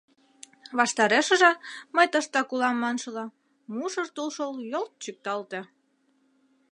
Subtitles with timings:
[0.77, 1.51] Ваштарешыже,
[1.95, 3.25] мый тыштак улам маншыла,
[3.75, 5.59] мужыр тулшол йолт чӱкталте.